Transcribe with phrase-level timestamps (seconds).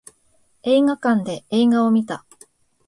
[0.63, 2.25] 映画館で映画を見た